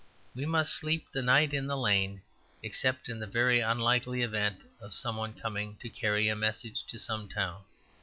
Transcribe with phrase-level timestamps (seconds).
[0.33, 2.23] We must sleep the night in the lane,
[2.63, 6.83] except in the very unlikely event of some one coming by to carry a message
[6.87, 7.61] to some town.